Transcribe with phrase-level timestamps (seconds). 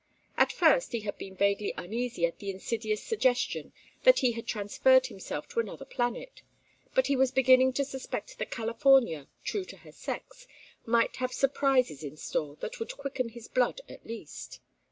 [0.35, 5.05] At first he had been vaguely uneasy at the insidious suggestion that he had transferred
[5.05, 6.41] himself to another planet,
[6.95, 10.47] but he was beginning to suspect that California, true to her sex,
[10.87, 14.59] might have surprises in store that would quicken his blood at least.